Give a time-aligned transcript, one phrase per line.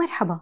[0.00, 0.40] مرحبا.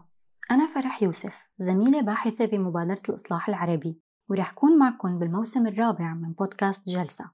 [0.50, 6.88] أنا فرح يوسف زميلة باحثة بمبادرة الإصلاح العربي ورح كون معكم بالموسم الرابع من بودكاست
[6.88, 7.30] جلسة.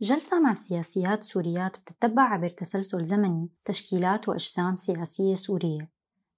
[0.00, 5.90] جلسة مع سياسيات سوريات بتتبع عبر تسلسل زمني تشكيلات وأجسام سياسية سورية.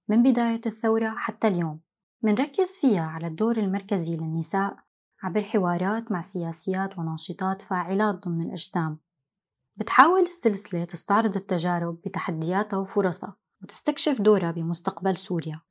[0.07, 1.81] من بداية الثورة حتى اليوم
[2.23, 4.77] منركز فيها على الدور المركزي للنساء
[5.23, 8.99] عبر حوارات مع سياسيات وناشطات فاعلات ضمن الأجسام.
[9.75, 15.61] بتحاول السلسلة تستعرض التجارب بتحدياتها وفرصها وتستكشف دورها بمستقبل سوريا.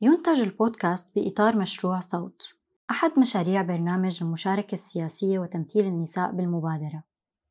[0.00, 2.42] ينتج البودكاست بإطار مشروع صوت
[2.90, 7.04] أحد مشاريع برنامج المشاركة السياسية وتمثيل النساء بالمبادرة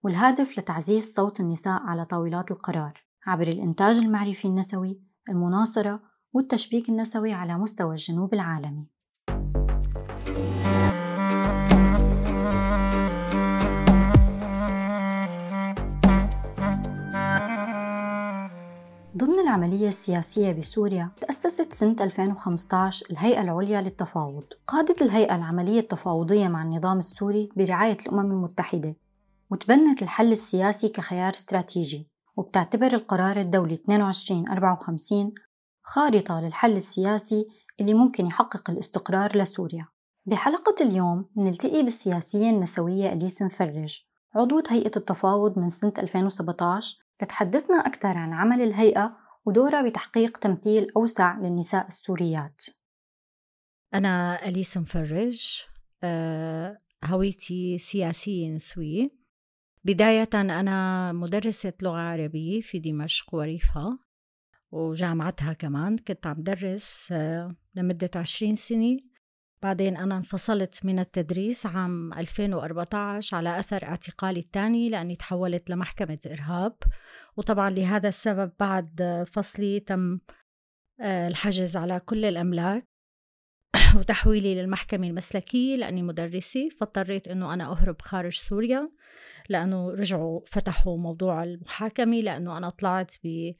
[0.04, 6.02] والهدف لتعزيز صوت النساء على طاولات القرار عبر الإنتاج المعرفي النسوي المناصرة
[6.34, 8.88] والتشبيك النسوي على مستوى الجنوب العالمي.
[19.20, 24.44] ضمن العملية السياسية بسوريا تأسست سنة 2015 الهيئة العليا للتفاوض.
[24.68, 28.96] قادت الهيئة العملية التفاوضية مع النظام السوري برعاية الأمم المتحدة
[29.52, 35.34] وتبنت الحل السياسي كخيار استراتيجي وبتعتبر القرار الدولي 2254
[35.84, 37.48] خارطة للحل السياسي
[37.80, 39.88] اللي ممكن يحقق الاستقرار لسوريا.
[40.26, 44.04] بحلقة اليوم نلتقي بالسياسية النسوية أليس مفرج
[44.36, 51.40] عضوة هيئة التفاوض من سنة 2017 لتحدثنا أكثر عن عمل الهيئة ودورها بتحقيق تمثيل أوسع
[51.40, 52.62] للنساء السوريات.
[53.94, 55.64] أنا أليس مفرج
[56.04, 59.10] آه، هويتي سياسية نسوية.
[59.84, 64.00] بداية أنا مدرسة لغة عربية في دمشق وريفها
[64.72, 65.98] وجامعتها كمان.
[65.98, 68.98] كنت عم درس آه، لمدة عشرين سنة.
[69.62, 76.76] بعدين أنا انفصلت من التدريس عام 2014 على أثر اعتقالي الثاني لأني تحولت لمحكمة إرهاب.
[77.38, 80.20] وطبعا لهذا السبب بعد فصلي تم
[81.02, 82.90] آه، الحجز على كل الأملاك.
[83.98, 88.90] وتحويلي للمحكمة المسلكية لأني مدرسة فاضطريت أنه أنا أهرب خارج سوريا
[89.50, 93.54] لأنه رجعوا فتحوا موضوع المحاكمة لأنه أنا طلعت ب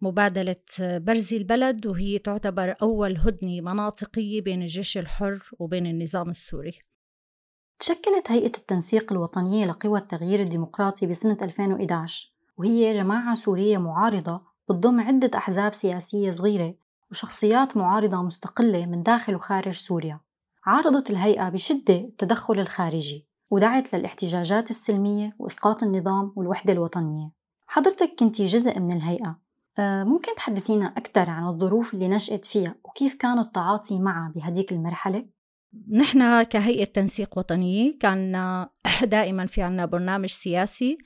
[0.00, 6.78] مبادلة برزي البلد وهي تعتبر أول هدنة مناطقية بين الجيش الحر وبين النظام السوري.
[7.78, 15.30] تشكلت هيئة التنسيق الوطنية لقوى التغيير الديمقراطي بسنة 2011 وهي جماعة سورية معارضة بتضم عدة
[15.38, 16.74] أحزاب سياسية صغيرة
[17.10, 20.20] وشخصيات معارضة مستقلة من داخل وخارج سوريا.
[20.66, 27.30] عارضت الهيئة بشدة التدخل الخارجي ودعت للاحتجاجات السلمية وإسقاط النظام والوحدة الوطنية.
[27.66, 29.47] حضرتك كنتي جزء من الهيئة.
[29.80, 35.26] ممكن تحدثينا أكثر عن الظروف اللي نشأت فيها وكيف كان التعاطي معها بهديك المرحلة؟
[35.90, 38.32] نحن كهيئة تنسيق وطنية كان
[39.02, 40.98] دائما في عنا برنامج سياسي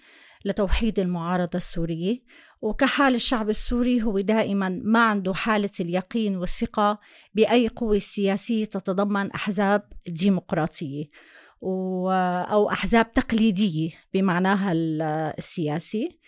[0.45, 2.23] لتوحيد المعارضة السورية
[2.63, 6.99] وكحال الشعب السوري هو دائما ما عنده حالة اليقين والثقة
[7.35, 11.05] بأي قوة سياسية تتضمن أحزاب ديمقراطية
[11.63, 14.73] أو أحزاب تقليدية بمعناها
[15.39, 16.23] السياسي آه،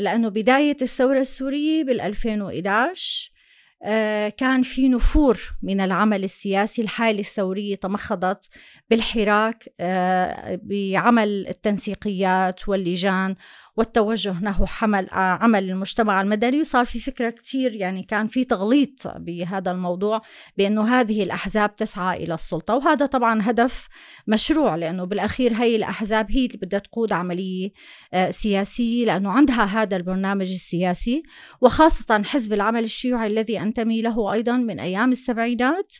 [0.00, 3.36] لأنه بداية الثورة السورية بال 2011
[3.82, 6.82] آه، كان في نفور من العمل السياسي.
[6.82, 8.48] الحالة الثورية تمخضت
[8.90, 13.34] بالحراك آه، بعمل التنسيقيات واللجان.
[13.76, 16.60] والتوجه نحو حمل عمل المجتمع المدني.
[16.60, 20.22] وصار في فكرة كتير يعني كان في تغليط بهذا الموضوع
[20.56, 22.74] بأنه هذه الأحزاب تسعى إلى السلطة.
[22.74, 23.88] وهذا طبعا هدف
[24.26, 27.70] مشروع لأنه بالأخير هي الأحزاب هي اللي بدها تقود عملية
[28.14, 31.22] آه، سياسية لأنه عندها هذا البرنامج السياسي.
[31.60, 35.92] وخاصة حزب العمل الشيوعي الذي أنتمي له أيضا من أيام السبعينات.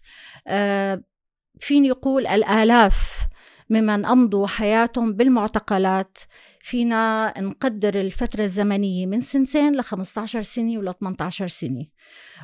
[0.46, 1.02] آه،
[1.60, 3.26] فيني يقول الآلاف
[3.70, 6.18] ممن أمضوا حياتهم بالمعتقلات.
[6.60, 11.86] فينا نقدر الفترة الزمنية من سنتين ل 15 سنة ولا 18 سنة.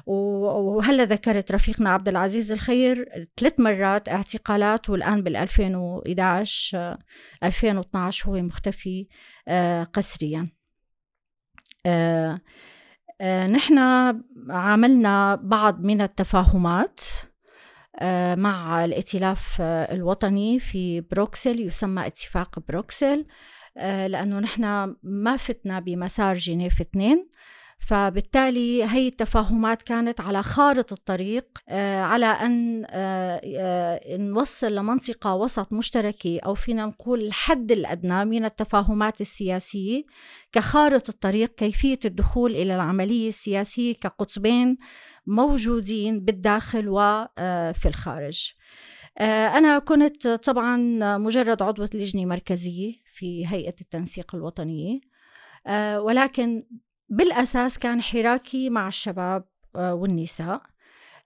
[0.06, 6.96] وهلا ذكرت رفيقنا عبد العزيز الخير ثلاث مرات اعتقالات والآن بال 2011
[7.42, 9.06] 2012 هو مختفي
[9.48, 10.48] آه، قسريا.
[11.86, 12.40] آه،
[13.20, 13.78] آه، نحن
[14.50, 17.00] عملنا بعض من التفاهمات.
[18.36, 23.26] مع الائتلاف الوطني في بروكسل يسمى اتفاق بروكسل.
[23.76, 27.28] آه، لأنه نحن ما فتنا بمسار جنيف اثنين.
[27.78, 36.40] فبالتالي هي التفاهمات كانت على خارطة الطريق آه، على أن آه، نوصل لمنطقة وسط مشتركة
[36.46, 40.04] أو فينا نقول الحد الأدنى من التفاهمات السياسية
[40.52, 44.76] كخارطة الطريق كيفية الدخول إلى العملية السياسية كقطبين
[45.26, 48.52] موجودين بالداخل وفي الخارج.
[49.18, 50.76] آه، أنا كنت طبعا
[51.18, 55.00] مجرد عضوة لجنة مركزية في هيئة التنسيق الوطنية
[55.66, 56.66] آه، ولكن
[57.08, 60.54] بالأساس كان حراكي مع الشباب والنساء.
[60.54, 60.71] آه،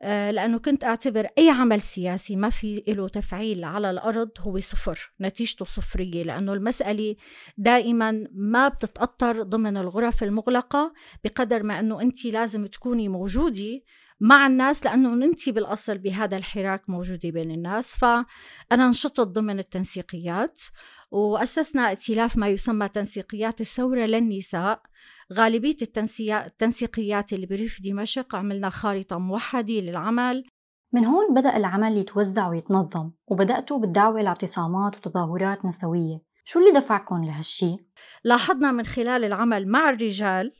[0.02, 5.64] لأنه كنت أعتبر أي عمل سياسي ما في له تفعيل على الأرض هو صفر نتيجته
[5.64, 7.16] صفرية لأنه المسألة
[7.58, 10.92] دائما ما بتتأطر ضمن الغرف المغلقة
[11.24, 13.80] بقدر ما أنه أنت لازم تكوني موجودة
[14.20, 17.96] مع الناس لأنه أنت بالأصل بهذا الحراك موجودة بين الناس.
[17.96, 20.62] فأنا نشطت ضمن التنسيقيات
[21.10, 24.82] وأسسنا ائتلاف ما يسمى تنسيقيات الثورة للنساء.
[25.32, 30.44] غالبية التنسيقيات اللي بريف دمشق عملنا خارطة موحدة للعمل
[30.92, 37.76] من هون بدأ العمل يتوزع ويتنظم وبدأتوا بالدعوة لاعتصامات وتظاهرات نسوية شو اللي دفعكم لهالشي؟
[38.24, 40.52] لاحظنا من خلال العمل مع الرجال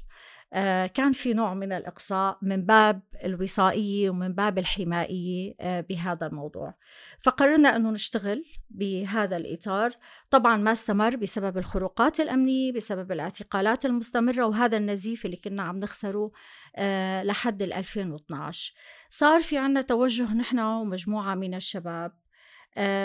[0.87, 6.75] كان في نوع من الإقصاء من باب الوصائية ومن باب الحمائية آه، بهذا الموضوع.
[7.21, 9.93] فقررنا أنه نشتغل بهذا الإطار.
[10.31, 16.33] طبعا ما استمر بسبب الخروقات الأمنية بسبب الاعتقالات المستمرة وهذا النزيف اللي كنا عم نخسره
[16.77, 18.75] آه، لحد 2012
[19.11, 22.13] صار في عنا توجه نحن ومجموعة من الشباب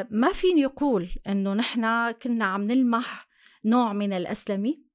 [0.09, 3.27] ما فيني أقول أنه نحن كنا عم نلمح
[3.65, 4.90] نوع من الأسلمي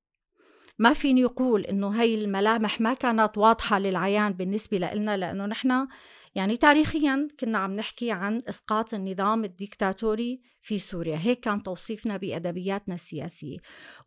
[0.79, 5.87] ما فيني يقول إنه هاي الملامح ما كانت واضحة للعيان بالنسبة لنا لأنه نحن
[6.35, 11.17] يعني تاريخيا كنا عم نحكي عن إسقاط النظام الديكتاتوري في سوريا.
[11.17, 13.57] هيك كان توصيفنا بأدبياتنا السياسية.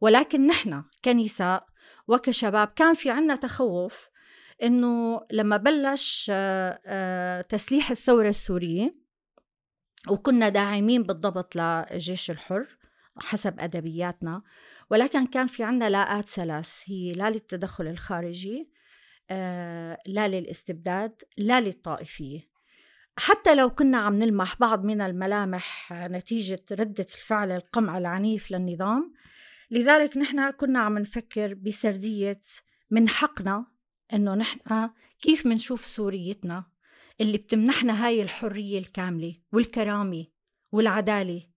[0.01, 1.65] ولكن نحن كنساء
[2.07, 4.09] وكشباب كان في عنا تخوف
[4.63, 8.95] إنه لما بلش آه، آه، تسليح الثورة السورية
[10.09, 12.77] وكنا داعمين بالضبط للجيش الحر
[13.17, 14.41] حسب أدبياتنا
[14.89, 18.69] ولكن كان في عنا لاءات ثلاث هي لا للتدخل الخارجي
[19.31, 22.39] آه، لا للاستبداد لا للطائفية.
[23.17, 29.13] حتى لو كنا عم نلمح بعض من الملامح نتيجة ردة الفعل القمع العنيف للنظام
[29.71, 32.41] لذلك نحن كنا عم نفكر بسردية
[32.91, 33.65] من حقنا
[34.13, 34.89] إنه نحن
[35.21, 36.65] كيف منشوف سوريتنا
[37.21, 40.25] اللي بتمنحنا هاي الحرية الكاملة والكرامة
[40.71, 41.48] والعدالة.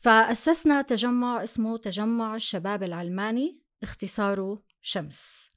[0.00, 5.48] فأسسنا تجمع اسمه تجمع الشباب العلماني اختصاره شمس.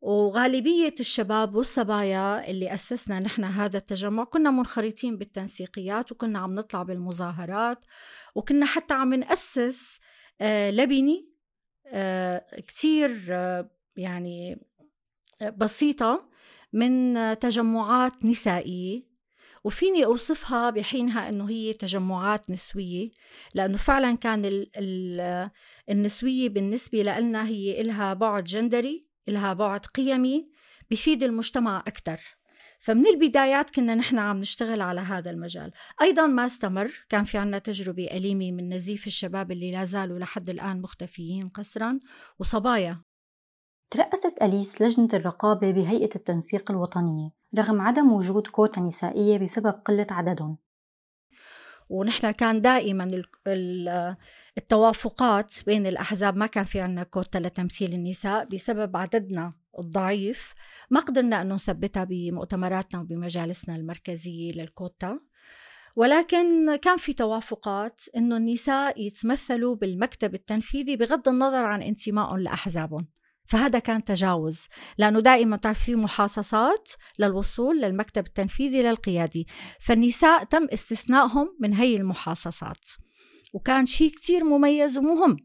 [0.00, 7.84] وغالبية الشباب والصبايا اللي أسسنا نحن هذا التجمع كنا منخرطين بالتنسيقيات وكنا عم نطلع بالمظاهرات
[8.34, 10.00] وكنا حتى عم نأسس
[10.40, 11.24] آه لبنة
[11.86, 14.66] آه كتير آه يعني
[15.56, 16.28] بسيطة
[16.72, 19.15] من تجمعات نسائية.
[19.66, 23.10] وفيني أوصفها بحينها أنه هي تجمعات نسوية
[23.54, 25.50] لأنه فعلا كان ال ال
[25.90, 30.48] النسوية بالنسبة لنا هي إلها بعد جندري إلها بعد قيمي
[30.90, 32.20] بفيد المجتمع أكثر
[32.80, 35.70] فمن البدايات كنا نحن عم نشتغل على هذا المجال.
[36.02, 40.48] أيضا ما استمر كان في عنا تجربة أليمة من نزيف الشباب اللي لا زالوا لحد
[40.48, 41.98] الآن مختفيين قسرا
[42.38, 43.02] وصبايا.
[43.90, 47.35] ترأست أليس لجنة الرقابة بهيئة التنسيق الوطنية.
[47.58, 50.58] رغم عدم وجود كوتا نسائية بسبب قلة عددهم.
[51.88, 53.22] ونحن كان دائما
[54.58, 60.54] التوافقات بين الأحزاب ما كان في عنا كوتا لتمثيل النساء بسبب عددنا الضعيف.
[60.90, 65.20] ما قدرنا أن نثبتها بمؤتمراتنا وبمجالسنا المركزية للكوتا.
[65.96, 73.08] ولكن كان في توافقات إنه النساء يتمثلوا بالمكتب التنفيذي بغض النظر عن انتمائهم لأحزابهم.
[73.46, 74.66] فهذا كان تجاوز
[74.98, 76.88] لأنه دائما تعرف في محاصصات
[77.18, 79.46] للوصول للمكتب التنفيذي للقيادي.
[79.80, 82.90] فالنساء تم استثنائهم من هي المحاصصات.
[83.54, 85.36] وكان شيء كتير مميز ومهم.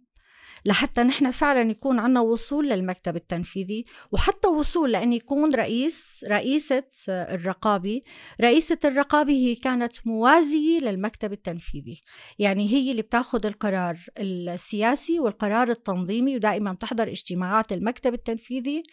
[0.66, 8.02] لحتى نحن فعلا يكون عنا وصول للمكتب التنفيذي وحتى وصول لأن يكون رئيس رئيسة الرقابة
[8.42, 12.02] رئيسة الرقابة هي كانت موازية للمكتب التنفيذي.
[12.40, 18.84] يعني هي اللي بتاخذ القرار السياسي والقرار التنظيمي ودائما تحضر اجتماعات المكتب التنفيذي.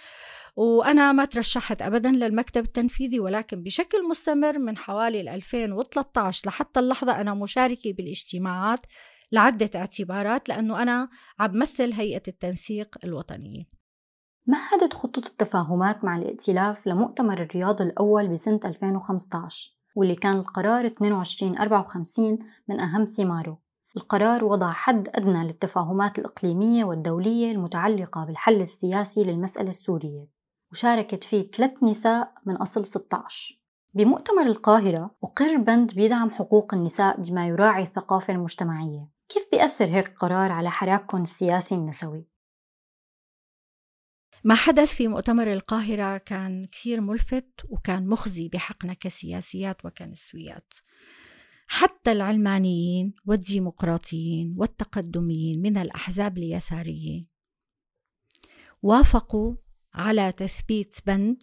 [0.56, 7.34] وأنا ما ترشحت أبدا للمكتب التنفيذي ولكن بشكل مستمر من حوالي 2013 لحتى اللحظة أنا
[7.34, 8.80] مشاركة بالاجتماعات
[9.32, 11.08] لعدة اعتبارات لأنه أنا
[11.38, 13.64] عم مثل هيئة التنسيق الوطنية
[14.47, 22.80] مهدت خطة التفاهمات مع الائتلاف لمؤتمر الرياض الأول بسنة 2015 واللي كان القرار 2254 من
[22.80, 23.58] أهم ثماره؟
[23.97, 30.26] القرار وضع حد أدنى للتفاهمات الإقليمية والدولية المتعلقة بالحل السياسي للمسألة السورية
[30.73, 33.58] وشاركت فيه ثلاث نساء من أصل 16
[33.94, 39.17] بمؤتمر القاهرة أقر بند بيدعم حقوق النساء بما يراعي الثقافة المجتمعية.
[39.28, 42.26] كيف بيأثر هيك قرار على حراككم السياسي النسوي؟
[44.44, 50.75] ما حدث في مؤتمر القاهرة كان كثير ملفت وكان مخزي بحقنا كسياسيات وكنسويات
[51.66, 57.26] حتى العلمانيين والديمقراطيين والتقدميين من الأحزاب اليسارية
[58.82, 59.54] وافقوا
[59.94, 61.42] على تثبيت بند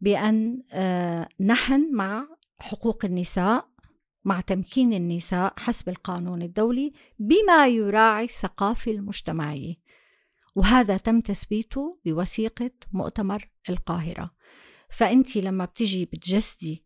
[0.00, 3.67] بأن آه، نحن مع حقوق النساء
[4.28, 9.74] مع تمكين النساء حسب القانون الدولي بما يراعي الثقافة المجتمعية.
[10.54, 14.30] وهذا تم تثبيته بوثيقة مؤتمر القاهرة.
[14.90, 16.84] فأنت لما بتجي بتجسدي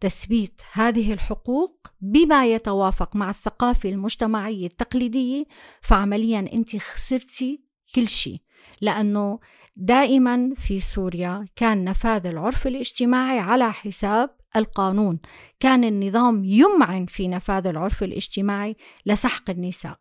[0.00, 5.44] تثبيت هذه الحقوق بما يتوافق مع الثقافة المجتمعية التقليدية
[5.80, 7.62] فعمليا أنت خسرتي
[7.94, 8.40] كل شيء.
[8.80, 9.40] لأنه
[9.76, 15.20] دائما في سوريا كان نفاذ العرف الاجتماعي على حساب القانون.
[15.60, 18.76] كان النظام يمعن في نفاذ العرف الاجتماعي
[19.06, 19.98] لسحق النساء.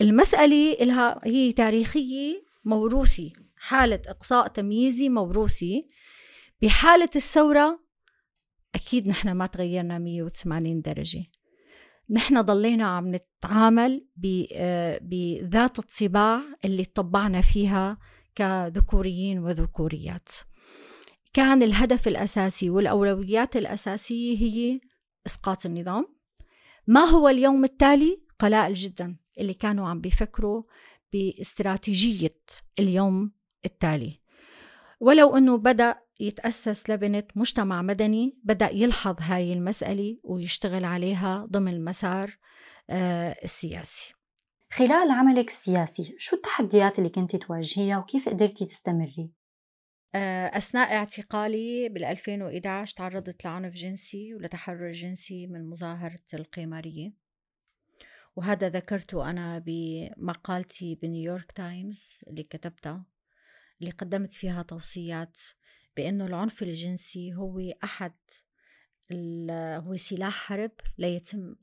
[0.00, 5.86] المسألة إلها هي تاريخية موروثي حالة إقصاء تمييزي موروثي.
[6.62, 7.80] بحالة الثورة
[8.74, 11.22] أكيد نحن ما تغيرنا 180 درجة.
[12.10, 14.06] نحن ضلينا عم نتعامل
[14.52, 17.98] آه، بذات الطباع اللي طبعنا فيها
[18.34, 20.28] كذكوريين وذكوريات.
[21.36, 24.80] كان الهدف الأساسي والأولويات الأساسية هي
[25.26, 26.16] إسقاط النظام.
[26.86, 30.62] ما هو اليوم التالي؟ قلائل جدا اللي كانوا عم بيفكروا
[31.12, 32.40] باستراتيجية
[32.78, 33.32] اليوم
[33.66, 34.20] التالي.
[35.00, 42.38] ولو أنه بدأ يتأسس لبنة مجتمع مدني بدأ يلحظ هاي المسألة ويشتغل عليها ضمن المسار
[42.90, 44.14] آه، السياسي.
[44.72, 49.32] خلال عملك السياسي شو التحديات اللي كنت تواجهيها وكيف قدرتي تستمري؟
[50.16, 57.12] آه، أثناء اعتقالي بال 2011 تعرضت لعنف جنسي ولتحرر جنسي من مظاهرة القمارية.
[58.36, 63.04] وهذا ذكرته أنا بمقالتي بنيويورك تايمز اللي كتبتها
[63.80, 65.40] اللي قدمت فيها توصيات
[65.96, 68.14] بأنه العنف الجنسي هو أحد
[69.86, 71.54] هو سلاح حرب ليتم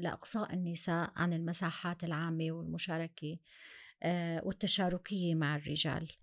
[0.00, 3.38] لإقصاء النساء عن المساحات العامة والمشاركة
[4.02, 6.19] آه، والتشاركية مع الرجال.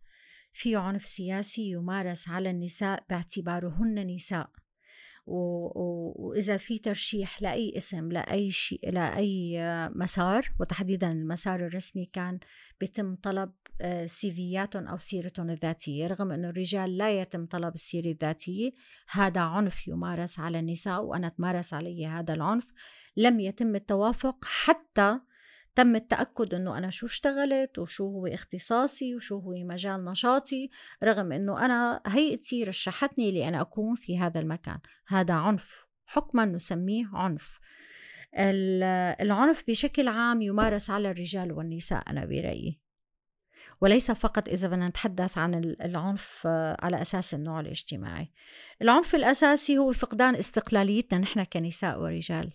[0.57, 4.49] في عنف سياسي يمارس على النساء باعتبارهن نساء.
[5.27, 9.59] وإذا في ترشيح لأي اسم لأي شيء لأي
[9.95, 12.39] مسار وتحديدا المسار الرسمي كان
[12.79, 18.71] بيتم طلب آه، سيفياتهم أو سيرتهم الذاتية رغم أنه الرجال لا يتم طلب السيرة الذاتية
[19.11, 22.67] هذا عنف يمارس على النساء وأنا تمارس علي هذا العنف.
[23.17, 25.19] لم يتم التوافق حتى
[25.77, 30.69] تم التأكد أنه أنا شو اشتغلت وشو هو اختصاصي وشو هو مجال نشاطي
[31.03, 34.79] رغم أنه أنا هيئتي رشحتني لأن أكون في هذا المكان.
[35.07, 37.59] هذا عنف حكما نسميه عنف.
[39.21, 42.79] العنف بشكل عام يمارس على الرجال والنساء أنا برأيي.
[43.81, 46.47] وليس فقط إذا بدنا نتحدث عن العنف
[46.79, 48.31] على أساس النوع الاجتماعي.
[48.81, 52.53] العنف الأساسي هو فقدان استقلاليتنا نحن كنساء ورجال.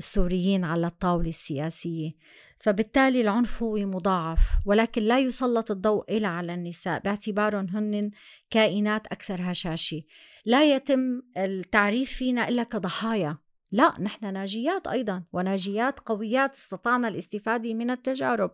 [0.00, 2.10] السوريين على الطاولة السياسية.
[2.58, 7.00] فبالتالي العنف هو مضاعف ولكن لا يسلط الضوء إلا على النساء.
[7.00, 8.10] باعتبارهم هن
[8.50, 10.02] كائنات أكثر هشاشة.
[10.44, 13.38] لا يتم التعريف فينا إلا كضحايا.
[13.72, 18.50] لا نحن ناجيات أيضا وناجيات قويات استطعنا الاستفادة من التجارب.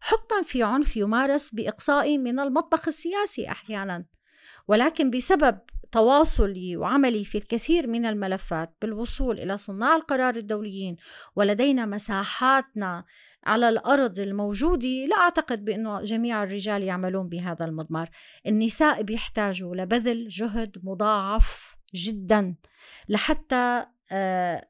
[0.00, 4.04] حكما في عنف يمارس بإقصائي من المطبخ السياسي أحيانا.
[4.68, 5.58] ولكن بسبب
[5.92, 10.96] تواصلي وعملي في الكثير من الملفات بالوصول إلى صناع القرار الدوليين
[11.36, 13.04] ولدينا مساحاتنا
[13.44, 14.88] على الأرض الموجودة.
[14.88, 18.10] لا أعتقد بانه جميع الرجال يعملون بهذا المضمار.
[18.46, 22.56] النساء بيحتاجوا لبذل جهد مضاعف جدا
[23.08, 24.69] لحتى آه،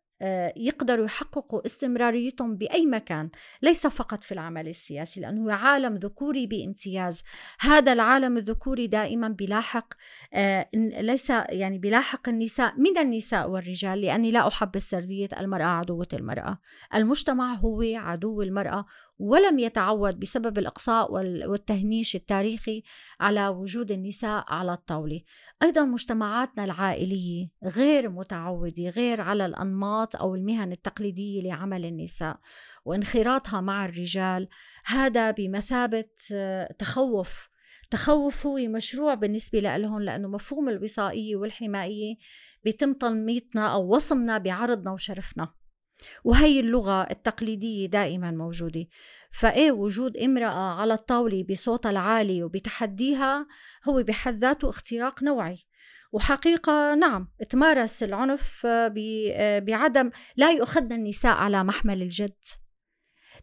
[0.56, 3.30] يقدروا يحققوا استمراريتهم بأي مكان
[3.62, 7.22] ليس فقط في العمل السياسي لأنه عالم ذكوري بامتياز.
[7.60, 9.94] هذا العالم الذكوري دائما بيلاحق
[10.34, 10.68] آه،
[11.00, 16.58] ليس يعني بيلاحق النساء من النساء والرجال لأني لا أحب السردية المرأة عدوة المرأة.
[16.94, 18.86] المجتمع هو عدو المرأة
[19.20, 22.82] ولم يتعود بسبب الإقصاء والتهميش التاريخي
[23.20, 25.20] على وجود النساء على الطاولة.
[25.62, 32.38] أيضا مجتمعاتنا العائلية غير متعودة غير على الأنماط أو المهن التقليدية لعمل النساء
[32.84, 34.48] وانخراطها مع الرجال
[34.84, 37.50] هذا بمثابة آه، تخوف
[37.90, 42.16] تخوف هو مشروع بالنسبة لهم لأنه مفهوم الوصائية والحمائية
[42.64, 45.59] بيتم تنميطنا أو وصمنا بعرضنا وشرفنا.
[46.24, 48.86] وهي اللغة التقليدية دائما موجودة.
[49.30, 53.46] فإيه وجود امرأة على الطاولة بصوتها العالي وبتحديها
[53.88, 55.58] هو بحد ذاته اختراق نوعي.
[56.12, 58.66] وحقيقة نعم تمارس العنف
[59.66, 62.38] بعدم لا يؤخذن النساء على محمل الجد.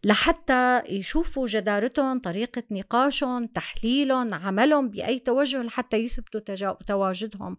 [0.04, 7.56] لحتى يشوفوا جدارتهم طريقة نقاشهم تحليلهم عملهم بأي توجه لحتى يثبتوا تواجدهم.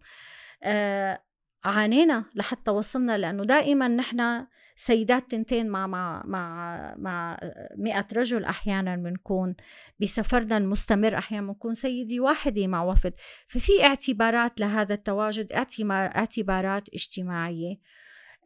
[0.62, 1.22] آه
[1.64, 4.46] عانينا لحتى وصلنا لأنه دائما نحن
[4.80, 7.38] سيدات تنتين مع مع مع مع
[7.76, 9.54] 100 رجل أحيانا بنكون
[10.00, 13.14] بسفرنا المستمر أحيانا بنكون سيدي واحدة مع وفد.
[13.48, 15.52] ففي اعتبارات لهذا التواجد
[15.92, 17.76] اعتبارات اجتماعية.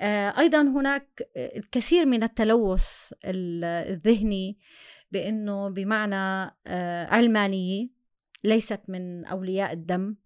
[0.00, 4.58] آه، أيضا هناك الكثير من التلوث الذهني
[5.12, 7.88] بأنه بمعنى آه، علمانية
[8.44, 10.16] ليست من أولياء الدم.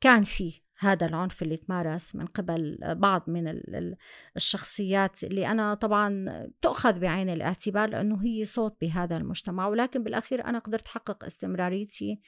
[0.00, 3.62] كان في هذا العنف اللي تمارس من قبل بعض من
[4.36, 6.26] الشخصيات اللي أنا طبعا
[6.62, 9.66] تؤخذ بعين الاعتبار لأنه هي صوت بهذا المجتمع.
[9.66, 12.20] ولكن بالأخير أنا قدرت أحقق استمراريتي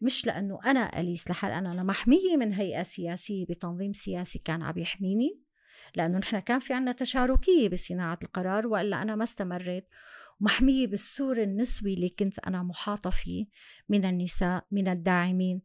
[0.00, 4.78] مش لأنه أنا أليس لحال أنا أنا محمية من هيئة سياسية بتنظيم سياسي كان عم
[4.78, 5.40] يحميني
[5.96, 9.88] لأنه نحن كان في عنا تشاركية بصناعة القرار وإلا أنا ما استمريت.
[10.40, 13.46] محمية بالسور النسوي اللي كنت أنا محاطة فيه
[13.88, 15.62] من النساء من الداعمين.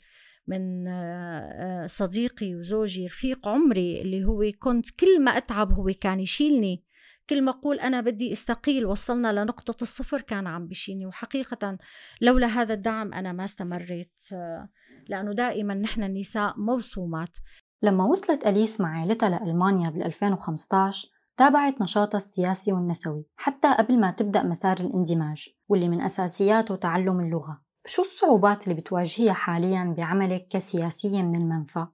[0.49, 6.83] من آه، صديقي وزوجي رفيق عمري اللي هو كنت كل ما أتعب هو كان يشيلني.
[7.29, 11.77] كل ما أقول أنا بدي أستقيل وصلنا لنقطة الصفر كان عم بشيلني وحقيقة
[12.21, 14.69] لولا هذا الدعم أنا ما استمريت آه،
[15.09, 17.37] لأنه دائما نحن النساء موسومات.
[17.81, 24.11] لما وصلت أليس مع عائلتها لألمانيا بال 2015 تابعت نشاطها السياسي والنسوي حتى قبل ما
[24.11, 27.68] تبدأ مسار الاندماج واللي من أساسياته تعلم اللغة.
[27.89, 31.87] شو الصعوبات اللي بتواجهيها حاليا بعملك كسياسية من المنفى؟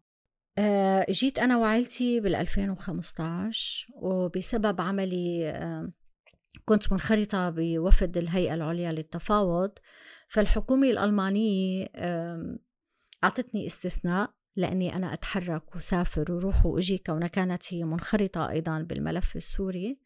[0.57, 5.53] أه جيت أنا وعائلتي بال 2015 وبسبب عملي
[6.65, 9.71] كنت منخرطة بوفد الهيئة العليا للتفاوض
[10.27, 11.87] فالحكومة الألمانية
[13.23, 19.99] أعطتني استثناء لأني أنا أتحرك وسافر وروح وأجي كونها كانت هي منخرطة أيضا بالملف السوري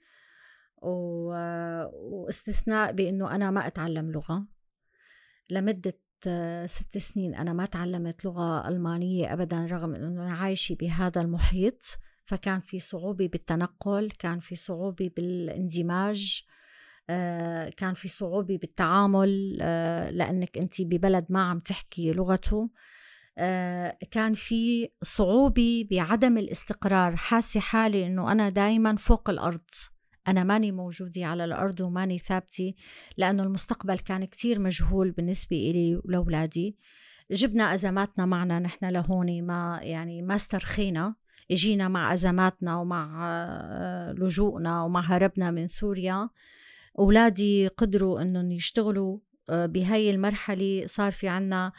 [2.01, 4.59] واستثناء بأنه أنا ما أتعلم لغة
[5.50, 6.00] لمدة
[6.65, 7.36] ست سنين.
[7.36, 11.82] أنا ما تعلمت لغة ألمانية أبدا رغم أنه أنا عايشة بهذا المحيط.
[12.25, 16.44] فكان في صعوبة بالتنقل كان في صعوبة بالإندماج
[17.10, 22.70] آه، كان في صعوبة بالتعامل آه، لأنك أنت ببلد ما عم تحكي لغته.
[23.38, 27.15] آه، كان في صعوبة بعدم الاستقرار.
[27.15, 29.70] حاسة حالي أنه أنا دايما فوق الأرض.
[30.30, 32.74] أنا ماني موجودة على الأرض وماني ثابتة
[33.18, 36.78] لأنه المستقبل كان كتير مجهول بالنسبة إلي ولأولادي.
[37.32, 41.15] جبنا أزماتنا معنا نحن لهون ما يعني ما استرخينا.
[41.52, 46.30] إجينا مع أزماتنا ومع آه، لجوءنا ومع هربنا من سوريا.
[47.00, 49.18] أولادي قدروا أنهم يشتغلوا
[49.50, 51.72] آه، بهاي المرحلة صار في عنا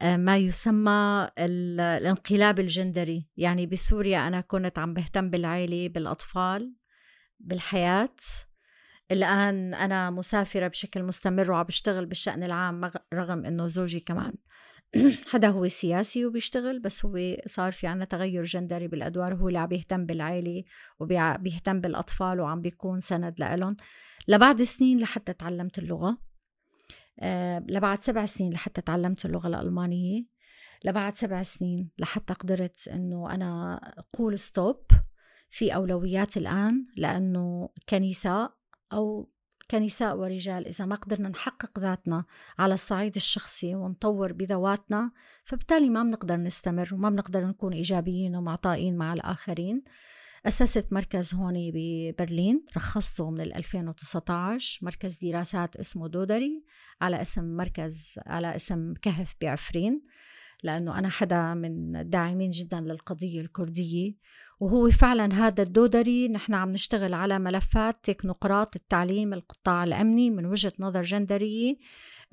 [0.00, 3.26] آه، ما يسمى الانقلاب الجندري.
[3.36, 6.74] يعني بسوريا أنا كنت عم بهتم بالعائلة بالأطفال.
[7.40, 8.16] بالحياة.
[9.10, 14.32] الآن أنا مسافرة بشكل مستمر وعم بشتغل بالشأن العام رغم أنه زوجي كمان.
[15.30, 19.34] حدا هو سياسي وبيشتغل بس هو صار في عنا تغير جندري بالأدوار.
[19.34, 20.64] هو اللي عم بيهتم بالعائلة
[21.00, 23.76] وبيهتم بالأطفال وعم بيكون سند لإلهم.
[24.28, 26.18] لبعد سنين لحتى تعلمت اللغة.
[27.20, 30.34] أه لبعد سبع سنين لحتى تعلمت اللغة الألمانية.
[30.84, 34.86] لبعد سبع سنين لحتى قدرت إنه أنا أقول ستوب
[35.54, 38.54] في أولويات الآن لأنه كنساء
[38.92, 39.30] أو
[39.70, 42.24] كنساء ورجال إذا ما قدرنا نحقق ذاتنا
[42.58, 45.12] على الصعيد الشخصي ونطور بذواتنا
[45.44, 49.82] فبالتالي ما بنقدر نستمر وما بنقدر نكون إيجابيين ومعطائين مع الآخرين.
[50.46, 56.64] أسست مركز هون ببرلين رخصته من 2019 مركز دراسات اسمه دودري
[57.00, 60.02] على اسم مركز على اسم كهف بعفرين
[60.64, 64.14] لأنه أنا حدا من الداعمين جدا للقضية الكردية.
[64.60, 66.28] وهو فعلا هذا الدودري.
[66.28, 71.76] نحن عم نشتغل على ملفات تكنوقراط التعليم القطاع الأمني من وجهة نظر جندرية.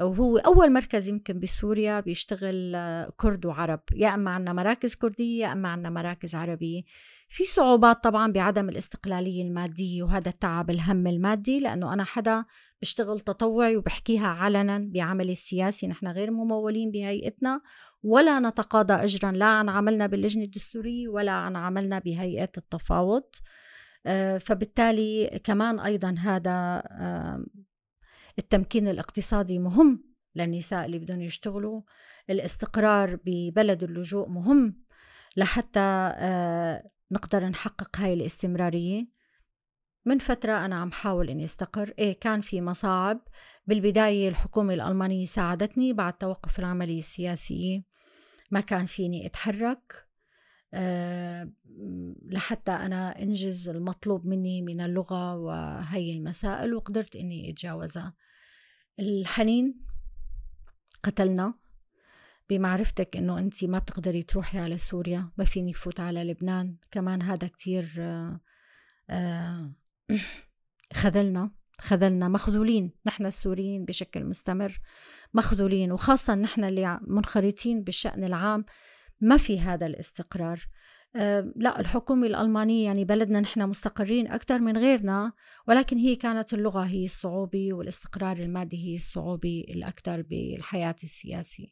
[0.01, 2.77] وهو أول مركز يمكن بسوريا بيشتغل
[3.17, 3.79] كرد وعرب.
[3.95, 6.81] يا أما عنا مراكز كردية يا أما عنا مراكز عربية.
[7.29, 12.45] في صعوبات طبعا بعدم الاستقلالية المادية وهذا التعب الهم المادي لأنه أنا حدا
[12.81, 15.88] بشتغل تطوعي وبحكيها علنا بعملي السياسي.
[15.88, 17.62] نحن غير ممولين بهيئتنا.
[18.03, 19.31] ولا نتقاضى أجرا.
[19.31, 23.23] لا عن عملنا باللجنة الدستورية ولا عن عملنا بهيئة التفاوض.
[24.05, 26.83] آه، فبالتالي كمان أيضا هذا
[28.39, 30.03] التمكين الاقتصادي مهم
[30.35, 31.81] للنساء اللي بدهم يشتغلوا.
[32.29, 34.83] الاستقرار ببلد اللجوء مهم
[35.37, 35.79] لحتى
[36.15, 39.07] آه، نقدر نحقق هاي الاستمرارية.
[40.05, 41.93] من فترة أنا عم حاول إني أستقر.
[41.99, 43.21] إيه كان في مصاعب.
[43.67, 47.90] بالبداية الحكومة الألمانية ساعدتني بعد توقف العملية السياسية.
[48.51, 50.07] ما كان فيني أتحرك
[50.73, 51.51] أه
[52.25, 58.13] لحتى أنا أنجز المطلوب مني من اللغة وهي المسائل وقدرت إني أتجاوزها
[58.99, 59.85] الحنين.
[61.03, 61.53] قتلنا
[62.49, 66.75] بمعرفتك إنه أنت ما بتقدري تروحي على سوريا ما فيني فوت على لبنان.
[66.91, 68.39] كمان هذا كتير آه،
[69.09, 69.71] آه،
[71.01, 71.51] خذلنا.
[71.82, 74.80] خذلنا مخذولين نحن السوريين بشكل مستمر
[75.34, 78.65] مخذولين وخاصة نحن اللي منخرطين بالشأن العام.
[79.22, 80.60] ما في هذا الاستقرار.
[81.15, 85.34] أه لا الحكومة الألمانية يعني بلدنا نحن مستقرين أكثر من غيرنا
[85.67, 91.67] ولكن هي كانت اللغة هي الصعوبة والاستقرار المادي هي الصعوبة الأكثر بالحياة السياسية.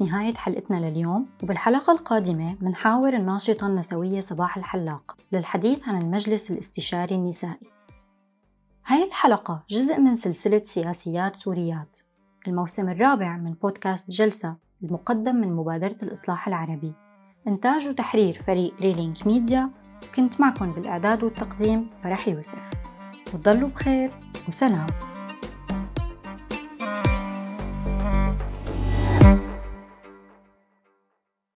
[0.00, 7.70] نهاية حلقتنا لليوم وبالحلقة القادمة منحاور الناشطة النسوية صباح الحلاق للحديث عن المجلس الاستشاري النسائي.
[8.86, 11.98] هاي الحلقة جزء من سلسلة سياسيات سوريات.
[12.46, 16.92] الموسم الرابع من بودكاست جلسة المقدم من مبادرة الإصلاح العربي.
[17.48, 19.70] إنتاج وتحرير فريق ريلينك ميديا
[20.14, 22.70] كنت معكم بالإعداد والتقديم فرح يوسف.
[23.34, 24.10] وتضلوا بخير
[24.48, 24.86] وسلام.